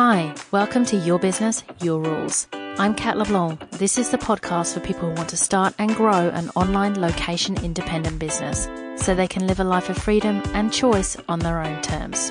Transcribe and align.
Hi, 0.00 0.32
welcome 0.52 0.84
to 0.84 0.96
Your 0.96 1.18
Business, 1.18 1.64
Your 1.82 2.00
Rules. 2.00 2.46
I'm 2.52 2.94
Kat 2.94 3.18
LeBlanc. 3.18 3.68
This 3.72 3.98
is 3.98 4.10
the 4.10 4.16
podcast 4.16 4.74
for 4.74 4.78
people 4.78 5.08
who 5.08 5.14
want 5.16 5.28
to 5.30 5.36
start 5.36 5.74
and 5.76 5.92
grow 5.92 6.28
an 6.28 6.50
online 6.50 7.00
location 7.00 7.56
independent 7.64 8.20
business 8.20 8.68
so 8.94 9.12
they 9.12 9.26
can 9.26 9.48
live 9.48 9.58
a 9.58 9.64
life 9.64 9.90
of 9.90 9.98
freedom 9.98 10.40
and 10.54 10.72
choice 10.72 11.16
on 11.28 11.40
their 11.40 11.60
own 11.60 11.82
terms. 11.82 12.30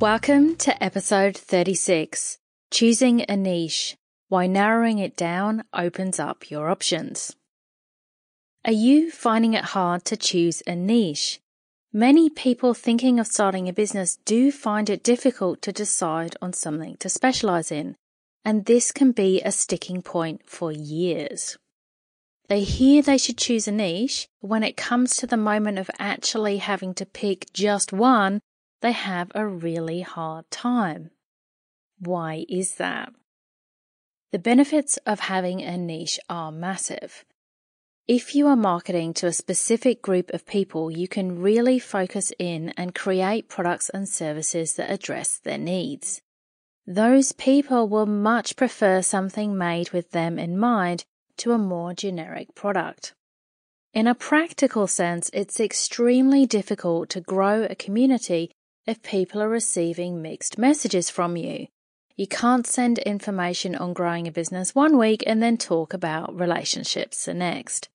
Welcome 0.00 0.56
to 0.56 0.82
episode 0.82 1.36
36 1.36 2.38
Choosing 2.72 3.24
a 3.28 3.36
Niche 3.36 3.96
Why 4.26 4.48
Narrowing 4.48 4.98
It 4.98 5.16
Down 5.16 5.62
Opens 5.72 6.18
Up 6.18 6.50
Your 6.50 6.68
Options. 6.68 7.36
Are 8.62 8.72
you 8.72 9.10
finding 9.10 9.54
it 9.54 9.64
hard 9.64 10.04
to 10.04 10.18
choose 10.18 10.62
a 10.66 10.76
niche? 10.76 11.40
Many 11.94 12.28
people 12.28 12.74
thinking 12.74 13.18
of 13.18 13.26
starting 13.26 13.68
a 13.68 13.72
business 13.72 14.18
do 14.26 14.52
find 14.52 14.90
it 14.90 15.02
difficult 15.02 15.62
to 15.62 15.72
decide 15.72 16.36
on 16.42 16.52
something 16.52 16.96
to 16.98 17.08
specialize 17.08 17.72
in, 17.72 17.96
and 18.44 18.66
this 18.66 18.92
can 18.92 19.12
be 19.12 19.40
a 19.40 19.50
sticking 19.50 20.02
point 20.02 20.42
for 20.44 20.70
years. 20.70 21.56
They 22.48 22.62
hear 22.62 23.00
they 23.00 23.16
should 23.16 23.38
choose 23.38 23.66
a 23.66 23.72
niche. 23.72 24.28
but 24.42 24.48
When 24.48 24.62
it 24.62 24.76
comes 24.76 25.16
to 25.16 25.26
the 25.26 25.38
moment 25.38 25.78
of 25.78 25.90
actually 25.98 26.58
having 26.58 26.92
to 26.94 27.06
pick 27.06 27.52
just 27.54 27.94
one, 27.94 28.40
they 28.82 28.92
have 28.92 29.32
a 29.34 29.46
really 29.46 30.02
hard 30.02 30.50
time. 30.50 31.10
Why 31.98 32.44
is 32.48 32.74
that? 32.74 33.12
The 34.32 34.38
benefits 34.38 34.98
of 35.06 35.20
having 35.20 35.62
a 35.62 35.78
niche 35.78 36.20
are 36.28 36.52
massive. 36.52 37.24
If 38.12 38.34
you 38.34 38.48
are 38.48 38.56
marketing 38.56 39.14
to 39.14 39.28
a 39.28 39.32
specific 39.32 40.02
group 40.02 40.34
of 40.34 40.44
people, 40.44 40.90
you 40.90 41.06
can 41.06 41.40
really 41.40 41.78
focus 41.78 42.32
in 42.40 42.70
and 42.70 42.92
create 42.92 43.48
products 43.48 43.88
and 43.88 44.08
services 44.08 44.74
that 44.74 44.90
address 44.90 45.38
their 45.38 45.58
needs. 45.58 46.20
Those 46.84 47.30
people 47.30 47.86
will 47.86 48.06
much 48.06 48.56
prefer 48.56 49.00
something 49.00 49.56
made 49.56 49.90
with 49.90 50.10
them 50.10 50.40
in 50.40 50.58
mind 50.58 51.04
to 51.36 51.52
a 51.52 51.58
more 51.58 51.94
generic 51.94 52.56
product. 52.56 53.14
In 53.94 54.08
a 54.08 54.16
practical 54.16 54.88
sense, 54.88 55.30
it's 55.32 55.60
extremely 55.60 56.46
difficult 56.46 57.10
to 57.10 57.20
grow 57.20 57.62
a 57.62 57.76
community 57.76 58.50
if 58.88 59.04
people 59.04 59.40
are 59.40 59.48
receiving 59.48 60.20
mixed 60.20 60.58
messages 60.58 61.10
from 61.10 61.36
you. 61.36 61.68
You 62.16 62.26
can't 62.26 62.66
send 62.66 62.98
information 62.98 63.76
on 63.76 63.92
growing 63.92 64.26
a 64.26 64.32
business 64.32 64.74
one 64.74 64.98
week 64.98 65.22
and 65.28 65.40
then 65.40 65.56
talk 65.56 65.94
about 65.94 66.36
relationships 66.36 67.26
the 67.26 67.34
next. 67.34 67.88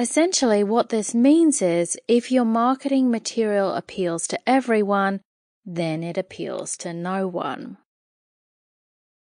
Essentially, 0.00 0.64
what 0.64 0.88
this 0.88 1.14
means 1.14 1.60
is 1.60 1.98
if 2.08 2.32
your 2.32 2.46
marketing 2.46 3.10
material 3.10 3.74
appeals 3.74 4.26
to 4.28 4.40
everyone, 4.48 5.20
then 5.66 6.02
it 6.02 6.16
appeals 6.16 6.74
to 6.78 6.94
no 6.94 7.28
one. 7.28 7.76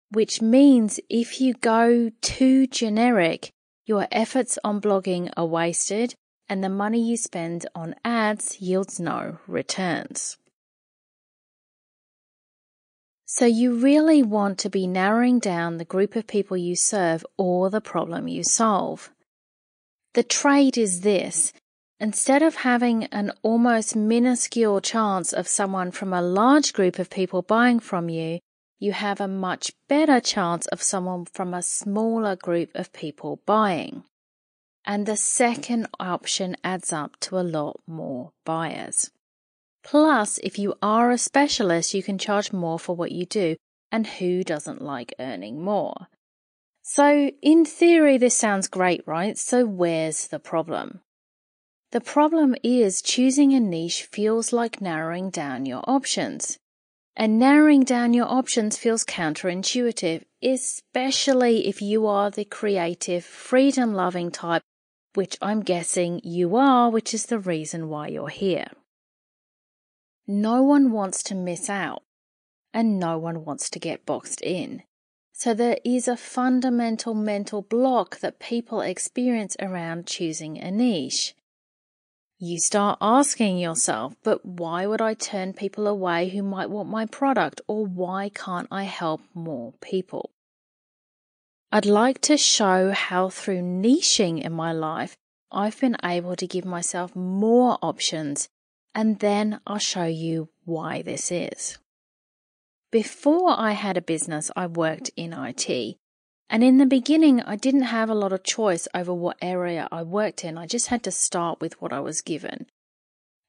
Which 0.10 0.42
means 0.42 0.98
if 1.10 1.42
you 1.42 1.54
go 1.54 2.12
too 2.22 2.66
generic, 2.66 3.50
your 3.86 4.08
efforts 4.10 4.58
on 4.64 4.80
blogging 4.80 5.30
are 5.36 5.46
wasted 5.46 6.16
and 6.48 6.64
the 6.64 6.70
money 6.70 7.02
you 7.02 7.18
spend 7.18 7.66
on 7.76 7.94
ads 8.06 8.62
yields 8.62 9.02
no 9.02 9.40
returns. 9.48 10.38
So 13.26 13.46
you 13.46 13.76
really 13.76 14.24
want 14.24 14.58
to 14.60 14.70
be 14.70 14.88
narrowing 14.88 15.40
down 15.40 15.76
the 15.76 15.84
group 15.84 16.16
of 16.16 16.26
people 16.26 16.56
you 16.56 16.78
serve 16.78 17.26
or 17.38 17.70
the 17.70 17.82
problem 17.82 18.30
you 18.30 18.44
solve. 18.46 19.12
The 20.14 20.24
trade 20.24 20.78
is 20.78 21.02
this. 21.02 21.54
Instead 22.00 22.42
of 22.42 22.56
having 22.56 23.06
an 23.06 23.32
almost 23.44 23.96
minuscule 23.96 24.82
chance 24.82 25.34
of 25.34 25.48
someone 25.48 25.92
from 25.92 26.14
a 26.14 26.22
large 26.22 26.74
group 26.74 26.98
of 26.98 27.10
people 27.10 27.42
buying 27.42 27.80
from 27.80 28.10
you, 28.10 28.40
you 28.80 28.94
have 28.94 29.20
a 29.20 29.28
much 29.28 29.74
better 29.88 30.20
chance 30.22 30.66
of 30.68 30.82
someone 30.82 31.26
from 31.26 31.54
a 31.54 31.62
smaller 31.62 32.36
group 32.36 32.72
of 32.74 32.94
people 32.94 33.42
buying. 33.46 34.04
And 34.86 35.06
the 35.06 35.18
second 35.18 35.88
option 36.00 36.56
adds 36.64 36.94
up 36.94 37.20
to 37.22 37.38
a 37.38 37.42
lot 37.44 37.82
more 37.86 38.32
buyers. 38.46 39.12
Plus, 39.84 40.40
if 40.40 40.58
you 40.58 40.76
are 40.82 41.12
a 41.12 41.18
specialist, 41.18 41.94
you 41.94 42.02
can 42.02 42.18
charge 42.18 42.54
more 42.54 42.80
for 42.80 42.96
what 42.96 43.12
you 43.12 43.26
do, 43.26 43.58
and 43.92 44.08
who 44.08 44.44
doesn't 44.44 44.82
like 44.82 45.14
earning 45.20 45.62
more? 45.62 46.08
So, 46.92 47.30
in 47.44 47.66
theory, 47.66 48.18
this 48.18 48.36
sounds 48.36 48.68
great, 48.68 49.04
right? 49.06 49.38
So, 49.38 49.64
where's 49.64 50.26
the 50.26 50.40
problem? 50.40 51.02
The 51.92 52.02
problem 52.02 52.56
is 52.64 53.04
choosing 53.04 53.54
a 53.54 53.60
niche 53.60 54.06
feels 54.12 54.52
like 54.52 54.82
narrowing 54.82 55.30
down 55.30 55.68
your 55.68 55.84
options. 55.88 56.58
And 57.16 57.38
narrowing 57.38 57.84
down 57.84 58.16
your 58.16 58.26
options 58.26 58.76
feels 58.76 59.06
counterintuitive, 59.06 60.24
especially 60.42 61.68
if 61.68 61.80
you 61.80 62.08
are 62.08 62.32
the 62.32 62.44
creative, 62.44 63.24
freedom 63.24 63.94
loving 63.94 64.32
type, 64.32 64.64
which 65.14 65.38
I'm 65.44 65.62
guessing 65.62 66.22
you 66.24 66.56
are, 66.56 66.90
which 66.90 67.14
is 67.14 67.28
the 67.28 67.38
reason 67.38 67.88
why 67.90 68.08
you're 68.08 68.30
here. 68.30 68.72
No 70.26 70.64
one 70.64 70.92
wants 70.92 71.22
to 71.26 71.36
miss 71.36 71.70
out, 71.70 72.02
and 72.74 73.00
no 73.00 73.20
one 73.20 73.46
wants 73.46 73.70
to 73.70 73.80
get 73.80 74.08
boxed 74.08 74.42
in. 74.42 74.82
So 75.40 75.54
there 75.54 75.78
is 75.86 76.10
a 76.10 76.18
fundamental 76.18 77.14
mental 77.14 77.62
block 77.62 78.20
that 78.20 78.40
people 78.40 78.82
experience 78.82 79.56
around 79.62 80.06
choosing 80.06 80.58
a 80.58 80.70
niche. 80.70 81.34
You 82.40 82.60
start 82.60 82.98
asking 83.00 83.58
yourself, 83.58 84.16
but 84.22 84.46
why 84.46 84.86
would 84.86 85.00
I 85.00 85.14
turn 85.14 85.54
people 85.54 85.88
away 85.88 86.28
who 86.28 86.44
might 86.44 86.70
want 86.70 86.90
my 86.90 87.06
product 87.06 87.62
or 87.68 87.86
why 87.86 88.28
can't 88.36 88.68
I 88.70 88.84
help 88.84 89.22
more 89.34 89.76
people? 89.80 90.32
I'd 91.72 91.86
like 91.86 92.20
to 92.24 92.36
show 92.36 92.92
how 92.92 93.30
through 93.30 93.62
niching 93.62 94.42
in 94.42 94.52
my 94.52 94.74
life, 94.74 95.16
I've 95.54 95.80
been 95.80 95.96
able 96.04 96.36
to 96.36 96.48
give 96.48 96.66
myself 96.66 97.16
more 97.16 97.78
options 97.82 98.50
and 98.94 99.20
then 99.20 99.62
I'll 99.66 99.78
show 99.78 100.04
you 100.04 100.50
why 100.66 101.02
this 101.02 101.32
is. 101.32 101.78
Before 102.92 103.54
I 103.56 103.74
had 103.74 103.98
a 103.98 104.02
business, 104.02 104.50
I 104.56 104.66
worked 104.66 105.12
in 105.16 105.32
IT. 105.32 105.98
And 106.50 106.64
in 106.64 106.80
the 106.80 106.88
beginning, 106.88 107.40
I 107.42 107.56
didn't 107.56 107.84
have 107.84 108.10
a 108.10 108.16
lot 108.16 108.34
of 108.34 108.44
choice 108.44 108.88
over 108.96 109.14
what 109.14 109.38
area 109.44 109.88
I 109.92 110.02
worked 110.02 110.44
in. 110.44 110.58
I 110.58 110.66
just 110.66 110.88
had 110.88 111.04
to 111.04 111.12
start 111.12 111.62
with 111.62 111.80
what 111.80 111.94
I 111.94 112.00
was 112.00 112.22
given. 112.22 112.66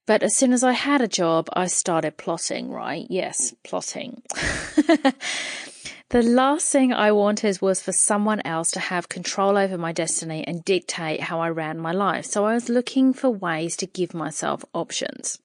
But 0.07 0.23
as 0.23 0.37
soon 0.37 0.53
as 0.53 0.63
I 0.63 0.73
had 0.73 1.01
a 1.01 1.09
job, 1.09 1.49
I 1.55 1.69
started 1.69 2.19
plotting, 2.19 2.71
right? 2.71 3.07
Yes, 3.09 3.55
plotting. 3.65 4.23
the 4.35 6.23
last 6.23 6.71
thing 6.71 6.93
I 6.93 7.13
wanted 7.13 7.63
was 7.63 7.81
for 7.81 7.93
someone 7.93 8.43
else 8.45 8.71
to 8.73 8.81
have 8.81 9.09
control 9.09 9.57
over 9.57 9.79
my 9.79 9.93
destiny 9.93 10.45
and 10.47 10.63
dictate 10.63 11.23
how 11.23 11.41
I 11.41 11.49
ran 11.49 11.79
my 11.79 11.93
life. 11.93 12.27
So 12.27 12.45
I 12.45 12.53
was 12.53 12.69
looking 12.69 13.15
for 13.15 13.31
ways 13.31 13.75
to 13.77 13.87
give 13.87 14.13
myself 14.13 14.67
options. 14.75 15.39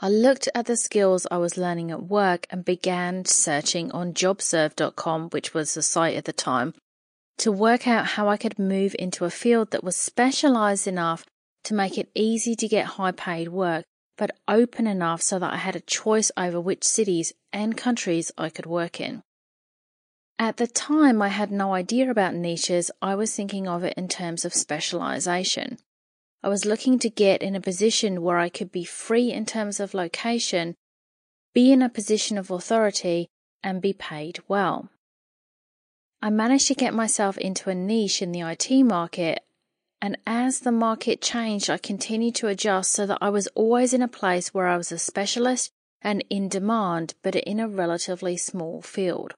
I 0.00 0.08
looked 0.08 0.48
at 0.54 0.66
the 0.66 0.76
skills 0.76 1.26
I 1.28 1.38
was 1.38 1.56
learning 1.56 1.90
at 1.90 2.04
work 2.04 2.46
and 2.50 2.64
began 2.64 3.24
searching 3.24 3.90
on 3.90 4.14
jobserve.com, 4.14 5.30
which 5.30 5.52
was 5.52 5.74
the 5.74 5.82
site 5.82 6.16
at 6.16 6.24
the 6.24 6.32
time, 6.32 6.74
to 7.38 7.50
work 7.50 7.88
out 7.88 8.06
how 8.06 8.28
I 8.28 8.36
could 8.36 8.60
move 8.60 8.94
into 8.96 9.24
a 9.24 9.30
field 9.30 9.72
that 9.72 9.82
was 9.82 9.96
specialized 9.96 10.86
enough 10.86 11.26
to 11.64 11.74
make 11.74 11.98
it 11.98 12.10
easy 12.14 12.54
to 12.54 12.68
get 12.68 12.86
high 12.86 13.10
paid 13.10 13.48
work, 13.48 13.84
but 14.16 14.30
open 14.46 14.86
enough 14.86 15.20
so 15.20 15.40
that 15.40 15.52
I 15.52 15.56
had 15.56 15.74
a 15.74 15.80
choice 15.80 16.30
over 16.36 16.60
which 16.60 16.84
cities 16.84 17.32
and 17.52 17.76
countries 17.76 18.30
I 18.38 18.50
could 18.50 18.66
work 18.66 19.00
in. 19.00 19.22
At 20.38 20.58
the 20.58 20.68
time, 20.68 21.20
I 21.20 21.28
had 21.28 21.50
no 21.50 21.74
idea 21.74 22.08
about 22.08 22.34
niches. 22.36 22.92
I 23.02 23.16
was 23.16 23.34
thinking 23.34 23.66
of 23.66 23.82
it 23.82 23.94
in 23.96 24.06
terms 24.06 24.44
of 24.44 24.54
specialization. 24.54 25.78
I 26.42 26.48
was 26.48 26.64
looking 26.64 26.98
to 27.00 27.10
get 27.10 27.42
in 27.42 27.56
a 27.56 27.60
position 27.60 28.22
where 28.22 28.38
I 28.38 28.48
could 28.48 28.70
be 28.70 28.84
free 28.84 29.32
in 29.32 29.44
terms 29.44 29.80
of 29.80 29.92
location, 29.92 30.76
be 31.52 31.72
in 31.72 31.82
a 31.82 31.88
position 31.88 32.38
of 32.38 32.50
authority, 32.50 33.28
and 33.62 33.82
be 33.82 33.92
paid 33.92 34.38
well. 34.46 34.88
I 36.22 36.30
managed 36.30 36.68
to 36.68 36.74
get 36.74 36.94
myself 36.94 37.38
into 37.38 37.70
a 37.70 37.74
niche 37.74 38.22
in 38.22 38.32
the 38.32 38.40
IT 38.40 38.70
market, 38.84 39.42
and 40.00 40.16
as 40.26 40.60
the 40.60 40.72
market 40.72 41.20
changed, 41.20 41.68
I 41.68 41.78
continued 41.78 42.36
to 42.36 42.48
adjust 42.48 42.92
so 42.92 43.06
that 43.06 43.18
I 43.20 43.30
was 43.30 43.48
always 43.48 43.92
in 43.92 44.02
a 44.02 44.08
place 44.08 44.54
where 44.54 44.68
I 44.68 44.76
was 44.76 44.92
a 44.92 44.98
specialist 44.98 45.72
and 46.02 46.24
in 46.30 46.48
demand, 46.48 47.14
but 47.22 47.34
in 47.34 47.58
a 47.58 47.68
relatively 47.68 48.36
small 48.36 48.80
field. 48.80 49.34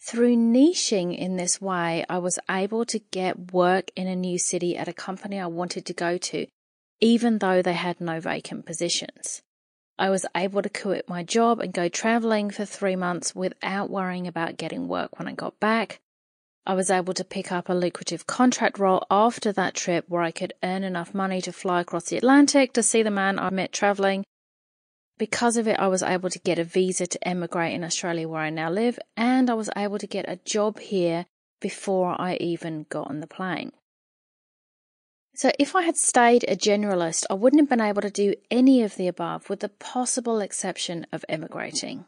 Through 0.00 0.36
niching 0.36 1.16
in 1.16 1.36
this 1.36 1.60
way, 1.60 2.04
I 2.08 2.18
was 2.18 2.38
able 2.48 2.84
to 2.86 2.98
get 2.98 3.52
work 3.52 3.90
in 3.96 4.06
a 4.06 4.16
new 4.16 4.38
city 4.38 4.76
at 4.76 4.88
a 4.88 4.92
company 4.92 5.40
I 5.40 5.46
wanted 5.46 5.84
to 5.86 5.92
go 5.92 6.16
to, 6.18 6.46
even 7.00 7.38
though 7.38 7.62
they 7.62 7.74
had 7.74 8.00
no 8.00 8.20
vacant 8.20 8.64
positions. 8.64 9.42
I 9.98 10.10
was 10.10 10.24
able 10.36 10.62
to 10.62 10.68
quit 10.68 11.08
my 11.08 11.24
job 11.24 11.58
and 11.60 11.72
go 11.72 11.88
traveling 11.88 12.50
for 12.50 12.64
three 12.64 12.94
months 12.94 13.34
without 13.34 13.90
worrying 13.90 14.28
about 14.28 14.56
getting 14.56 14.86
work 14.86 15.18
when 15.18 15.26
I 15.26 15.32
got 15.32 15.58
back. 15.58 16.00
I 16.64 16.74
was 16.74 16.90
able 16.90 17.14
to 17.14 17.24
pick 17.24 17.50
up 17.50 17.68
a 17.68 17.74
lucrative 17.74 18.26
contract 18.26 18.78
role 18.78 19.04
after 19.10 19.52
that 19.52 19.74
trip 19.74 20.04
where 20.08 20.22
I 20.22 20.30
could 20.30 20.52
earn 20.62 20.84
enough 20.84 21.14
money 21.14 21.40
to 21.42 21.52
fly 21.52 21.80
across 21.80 22.04
the 22.04 22.16
Atlantic 22.16 22.72
to 22.74 22.82
see 22.82 23.02
the 23.02 23.10
man 23.10 23.38
I 23.38 23.50
met 23.50 23.72
traveling. 23.72 24.24
Because 25.18 25.56
of 25.56 25.66
it, 25.66 25.78
I 25.80 25.88
was 25.88 26.02
able 26.02 26.30
to 26.30 26.38
get 26.38 26.60
a 26.60 26.64
visa 26.64 27.06
to 27.08 27.28
emigrate 27.28 27.74
in 27.74 27.82
Australia 27.82 28.28
where 28.28 28.42
I 28.42 28.50
now 28.50 28.70
live, 28.70 29.00
and 29.16 29.50
I 29.50 29.54
was 29.54 29.68
able 29.76 29.98
to 29.98 30.06
get 30.06 30.28
a 30.28 30.36
job 30.36 30.78
here 30.78 31.26
before 31.60 32.14
I 32.20 32.36
even 32.36 32.86
got 32.88 33.10
on 33.10 33.18
the 33.18 33.26
plane. 33.26 33.72
So, 35.34 35.50
if 35.58 35.74
I 35.74 35.82
had 35.82 35.96
stayed 35.96 36.44
a 36.44 36.56
generalist, 36.56 37.24
I 37.30 37.34
wouldn't 37.34 37.60
have 37.60 37.68
been 37.68 37.80
able 37.80 38.02
to 38.02 38.10
do 38.10 38.34
any 38.50 38.82
of 38.82 38.96
the 38.96 39.08
above, 39.08 39.50
with 39.50 39.60
the 39.60 39.68
possible 39.68 40.40
exception 40.40 41.06
of 41.12 41.24
emigrating. 41.28 42.06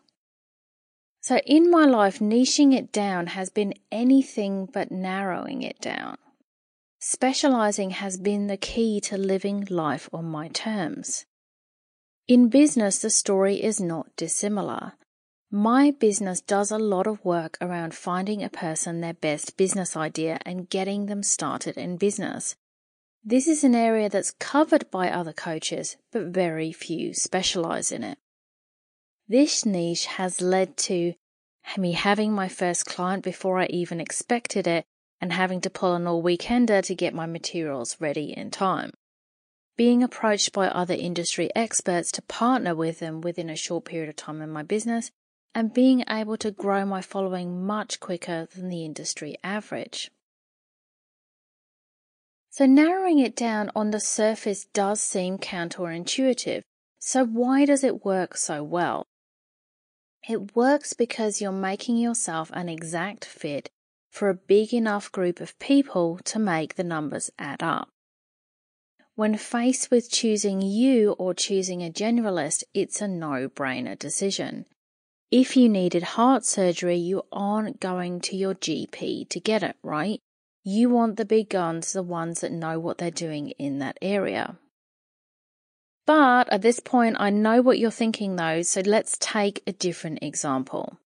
So, 1.20 1.38
in 1.38 1.70
my 1.70 1.84
life, 1.84 2.18
niching 2.18 2.74
it 2.74 2.92
down 2.92 3.28
has 3.28 3.50
been 3.50 3.74
anything 3.92 4.66
but 4.66 4.90
narrowing 4.90 5.62
it 5.62 5.80
down. 5.80 6.16
Specializing 7.00 7.90
has 7.90 8.18
been 8.18 8.46
the 8.46 8.56
key 8.56 9.00
to 9.02 9.16
living 9.16 9.66
life 9.68 10.08
on 10.12 10.24
my 10.24 10.48
terms. 10.48 11.24
In 12.30 12.48
business, 12.48 13.00
the 13.00 13.10
story 13.10 13.60
is 13.60 13.80
not 13.80 14.14
dissimilar. 14.14 14.92
My 15.50 15.90
business 15.90 16.40
does 16.40 16.70
a 16.70 16.78
lot 16.78 17.08
of 17.08 17.24
work 17.24 17.58
around 17.60 17.92
finding 17.92 18.40
a 18.40 18.48
person 18.48 19.00
their 19.00 19.14
best 19.14 19.56
business 19.56 19.96
idea 19.96 20.38
and 20.46 20.70
getting 20.70 21.06
them 21.06 21.24
started 21.24 21.76
in 21.76 21.96
business. 21.96 22.54
This 23.24 23.48
is 23.48 23.64
an 23.64 23.74
area 23.74 24.08
that's 24.08 24.30
covered 24.30 24.88
by 24.92 25.10
other 25.10 25.32
coaches, 25.32 25.96
but 26.12 26.26
very 26.26 26.70
few 26.70 27.14
specialize 27.14 27.90
in 27.90 28.04
it. 28.04 28.16
This 29.26 29.66
niche 29.66 30.06
has 30.06 30.40
led 30.40 30.76
to 30.86 31.14
me 31.76 31.92
having 31.94 32.32
my 32.32 32.46
first 32.46 32.86
client 32.86 33.24
before 33.24 33.58
I 33.58 33.66
even 33.70 34.00
expected 34.00 34.68
it 34.68 34.84
and 35.20 35.32
having 35.32 35.60
to 35.62 35.68
pull 35.68 35.96
an 35.96 36.06
all 36.06 36.22
weekender 36.22 36.80
to 36.84 36.94
get 36.94 37.12
my 37.12 37.26
materials 37.26 37.96
ready 38.00 38.32
in 38.32 38.52
time. 38.52 38.92
Being 39.80 40.02
approached 40.02 40.52
by 40.52 40.68
other 40.68 40.92
industry 40.92 41.48
experts 41.56 42.12
to 42.12 42.20
partner 42.20 42.74
with 42.74 42.98
them 42.98 43.22
within 43.22 43.48
a 43.48 43.56
short 43.56 43.86
period 43.86 44.10
of 44.10 44.16
time 44.16 44.42
in 44.42 44.50
my 44.50 44.62
business 44.62 45.10
and 45.54 45.72
being 45.72 46.04
able 46.06 46.36
to 46.36 46.50
grow 46.50 46.84
my 46.84 47.00
following 47.00 47.64
much 47.64 47.98
quicker 47.98 48.46
than 48.54 48.68
the 48.68 48.84
industry 48.84 49.36
average. 49.42 50.10
So 52.50 52.66
narrowing 52.66 53.20
it 53.20 53.34
down 53.34 53.70
on 53.74 53.90
the 53.90 54.00
surface 54.00 54.66
does 54.66 55.00
seem 55.00 55.38
counterintuitive. 55.38 56.60
So 56.98 57.24
why 57.24 57.64
does 57.64 57.82
it 57.82 58.04
work 58.04 58.36
so 58.36 58.62
well? 58.62 59.06
It 60.28 60.54
works 60.54 60.92
because 60.92 61.40
you're 61.40 61.52
making 61.52 61.96
yourself 61.96 62.50
an 62.52 62.68
exact 62.68 63.24
fit 63.24 63.70
for 64.10 64.28
a 64.28 64.34
big 64.34 64.74
enough 64.74 65.10
group 65.10 65.40
of 65.40 65.58
people 65.58 66.18
to 66.24 66.38
make 66.38 66.74
the 66.74 66.84
numbers 66.84 67.30
add 67.38 67.62
up. 67.62 67.88
When 69.20 69.36
faced 69.36 69.90
with 69.90 70.10
choosing 70.10 70.62
you 70.62 71.12
or 71.18 71.34
choosing 71.34 71.82
a 71.82 71.90
generalist, 71.90 72.64
it's 72.72 73.02
a 73.02 73.06
no 73.06 73.50
brainer 73.50 73.98
decision. 73.98 74.64
If 75.30 75.58
you 75.58 75.68
needed 75.68 76.14
heart 76.16 76.46
surgery, 76.46 76.96
you 76.96 77.24
aren't 77.30 77.80
going 77.80 78.22
to 78.22 78.34
your 78.34 78.54
GP 78.54 79.28
to 79.28 79.38
get 79.38 79.62
it, 79.62 79.76
right? 79.82 80.20
You 80.64 80.88
want 80.88 81.18
the 81.18 81.26
big 81.26 81.50
guns, 81.50 81.92
the 81.92 82.02
ones 82.02 82.40
that 82.40 82.50
know 82.50 82.78
what 82.78 82.96
they're 82.96 83.10
doing 83.10 83.50
in 83.58 83.78
that 83.80 83.98
area. 84.00 84.56
But 86.06 86.50
at 86.50 86.62
this 86.62 86.80
point, 86.80 87.16
I 87.20 87.28
know 87.28 87.60
what 87.60 87.78
you're 87.78 87.90
thinking 87.90 88.36
though, 88.36 88.62
so 88.62 88.80
let's 88.86 89.18
take 89.20 89.62
a 89.66 89.72
different 89.72 90.20
example. 90.22 90.98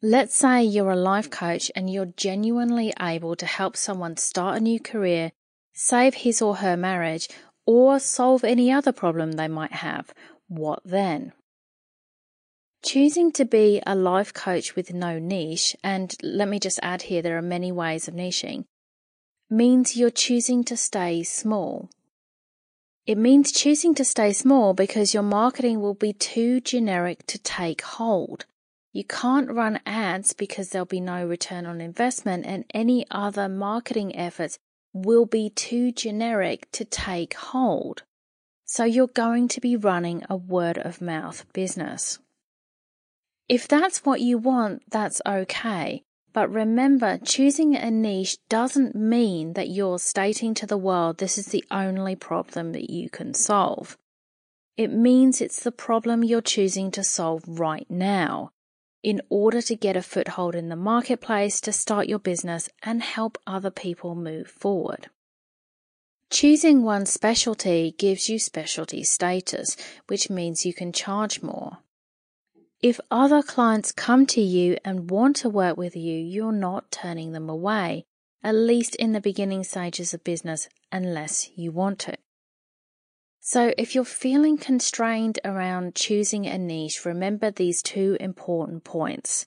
Let's 0.00 0.34
say 0.34 0.64
you're 0.64 0.92
a 0.92 0.96
life 0.96 1.28
coach 1.28 1.70
and 1.76 1.90
you're 1.90 2.14
genuinely 2.16 2.94
able 2.98 3.36
to 3.36 3.44
help 3.44 3.76
someone 3.76 4.16
start 4.16 4.56
a 4.56 4.60
new 4.60 4.80
career, 4.80 5.32
save 5.72 6.14
his 6.14 6.42
or 6.42 6.56
her 6.56 6.76
marriage, 6.76 7.28
or 7.66 7.98
solve 7.98 8.44
any 8.44 8.70
other 8.70 8.92
problem 8.92 9.32
they 9.32 9.48
might 9.48 9.72
have. 9.72 10.12
What 10.48 10.80
then? 10.84 11.32
Choosing 12.84 13.30
to 13.32 13.44
be 13.44 13.80
a 13.86 13.94
life 13.94 14.34
coach 14.34 14.74
with 14.74 14.92
no 14.92 15.18
niche, 15.18 15.76
and 15.84 16.14
let 16.22 16.48
me 16.48 16.58
just 16.58 16.80
add 16.82 17.02
here 17.02 17.22
there 17.22 17.38
are 17.38 17.42
many 17.42 17.70
ways 17.70 18.08
of 18.08 18.14
niching, 18.14 18.64
means 19.48 19.96
you're 19.96 20.10
choosing 20.10 20.64
to 20.64 20.76
stay 20.76 21.22
small. 21.22 21.88
It 23.06 23.18
means 23.18 23.52
choosing 23.52 23.94
to 23.96 24.04
stay 24.04 24.32
small 24.32 24.74
because 24.74 25.14
your 25.14 25.22
marketing 25.22 25.80
will 25.80 25.94
be 25.94 26.12
too 26.12 26.60
generic 26.60 27.26
to 27.26 27.38
take 27.38 27.82
hold. 27.82 28.46
You 28.92 29.04
can't 29.04 29.50
run 29.50 29.80
ads 29.86 30.34
because 30.34 30.70
there'll 30.70 30.86
be 30.86 31.00
no 31.00 31.24
return 31.26 31.66
on 31.66 31.80
investment, 31.80 32.46
and 32.46 32.64
any 32.74 33.06
other 33.10 33.48
marketing 33.48 34.14
efforts 34.16 34.58
will 34.92 35.26
be 35.26 35.50
too 35.50 35.92
generic 35.92 36.70
to 36.72 36.84
take 36.84 37.34
hold. 37.34 38.02
So 38.64 38.84
you're 38.84 39.06
going 39.06 39.48
to 39.48 39.60
be 39.60 39.76
running 39.76 40.22
a 40.28 40.36
word 40.36 40.78
of 40.78 41.00
mouth 41.00 41.44
business. 41.52 42.18
If 43.48 43.68
that's 43.68 44.04
what 44.04 44.20
you 44.20 44.38
want, 44.38 44.82
that's 44.90 45.20
okay. 45.26 46.02
But 46.32 46.50
remember, 46.50 47.18
choosing 47.18 47.76
a 47.76 47.90
niche 47.90 48.38
doesn't 48.48 48.94
mean 48.94 49.52
that 49.52 49.68
you're 49.68 49.98
stating 49.98 50.54
to 50.54 50.66
the 50.66 50.78
world 50.78 51.18
this 51.18 51.36
is 51.36 51.46
the 51.46 51.64
only 51.70 52.16
problem 52.16 52.72
that 52.72 52.88
you 52.88 53.10
can 53.10 53.34
solve. 53.34 53.98
It 54.78 54.90
means 54.90 55.40
it's 55.40 55.62
the 55.62 55.72
problem 55.72 56.24
you're 56.24 56.40
choosing 56.40 56.90
to 56.92 57.04
solve 57.04 57.44
right 57.46 57.86
now 57.90 58.52
in 59.02 59.20
order 59.28 59.60
to 59.62 59.74
get 59.74 59.96
a 59.96 60.02
foothold 60.02 60.54
in 60.54 60.68
the 60.68 60.76
marketplace 60.76 61.60
to 61.60 61.72
start 61.72 62.08
your 62.08 62.18
business 62.18 62.68
and 62.82 63.02
help 63.02 63.36
other 63.46 63.70
people 63.70 64.14
move 64.14 64.48
forward. 64.48 65.08
Choosing 66.30 66.82
one 66.82 67.04
specialty 67.04 67.94
gives 67.98 68.28
you 68.28 68.38
specialty 68.38 69.02
status, 69.04 69.76
which 70.06 70.30
means 70.30 70.64
you 70.64 70.72
can 70.72 70.92
charge 70.92 71.42
more. 71.42 71.78
If 72.80 73.00
other 73.10 73.42
clients 73.42 73.92
come 73.92 74.26
to 74.26 74.40
you 74.40 74.78
and 74.84 75.10
want 75.10 75.36
to 75.36 75.48
work 75.48 75.76
with 75.76 75.94
you, 75.94 76.18
you're 76.18 76.50
not 76.50 76.90
turning 76.90 77.32
them 77.32 77.48
away, 77.48 78.04
at 78.42 78.54
least 78.54 78.96
in 78.96 79.12
the 79.12 79.20
beginning 79.20 79.62
stages 79.62 80.14
of 80.14 80.24
business, 80.24 80.68
unless 80.90 81.50
you 81.54 81.70
want 81.70 81.98
to. 82.00 82.16
So, 83.44 83.74
if 83.76 83.96
you're 83.96 84.04
feeling 84.04 84.56
constrained 84.56 85.40
around 85.44 85.96
choosing 85.96 86.46
a 86.46 86.56
niche, 86.56 87.04
remember 87.04 87.50
these 87.50 87.82
two 87.82 88.16
important 88.20 88.84
points. 88.84 89.46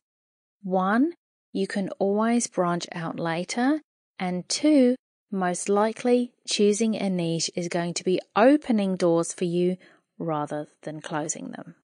One, 0.64 1.14
you 1.54 1.66
can 1.66 1.88
always 1.98 2.48
branch 2.48 2.88
out 2.92 3.18
later. 3.18 3.80
And 4.20 4.48
two, 4.50 4.96
most 5.32 5.70
likely 5.70 6.34
choosing 6.46 6.98
a 6.98 7.10
niche 7.10 7.50
is 7.56 7.70
going 7.70 7.94
to 7.94 8.04
be 8.04 8.20
opening 8.36 8.98
doors 8.98 9.32
for 9.32 9.46
you 9.46 9.78
rather 10.20 10.68
than 10.84 11.00
closing 11.00 11.52
them. 11.52 11.76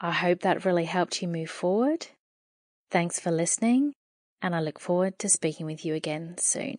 I 0.00 0.12
hope 0.12 0.42
that 0.42 0.64
really 0.64 0.84
helped 0.84 1.20
you 1.20 1.26
move 1.26 1.50
forward. 1.50 2.06
Thanks 2.92 3.18
for 3.18 3.32
listening, 3.32 3.94
and 4.40 4.54
I 4.54 4.60
look 4.60 4.78
forward 4.78 5.18
to 5.18 5.28
speaking 5.28 5.66
with 5.66 5.84
you 5.84 5.94
again 5.94 6.36
soon. 6.38 6.78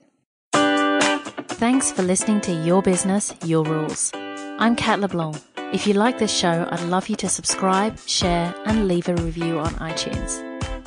Thanks 1.62 1.91
for 1.91 2.01
listening 2.01 2.41
to 2.41 2.51
Your 2.51 2.82
Business, 2.82 3.36
Your 3.46 3.63
Rules. 3.63 4.10
I'm 4.15 4.75
Kat 4.75 5.00
LeBlanc. 5.00 5.39
If 5.72 5.86
you 5.86 5.94
like 5.94 6.18
this 6.18 6.36
show, 6.36 6.68
I'd 6.72 6.82
love 6.86 7.08
you 7.08 7.15
to 7.18 7.30
subscribe, 7.30 8.00
share, 8.00 8.56
and 8.65 8.88
leave 8.88 9.08
a 9.08 9.13
review 9.13 9.60
on 9.60 9.72
iTunes. 9.75 10.41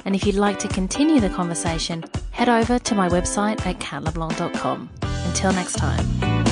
And 0.05 0.17
if 0.17 0.27
you'd 0.27 0.35
like 0.35 0.59
to 0.59 0.67
continue 0.67 1.21
the 1.21 1.31
conversation, 1.31 2.03
head 2.33 2.49
over 2.49 2.81
to 2.81 2.95
my 2.97 3.09
website 3.09 3.65
at 3.65 3.79
katleblanc.com. 3.79 4.91
Until 5.27 5.53
next 5.53 5.75
time. 5.75 6.44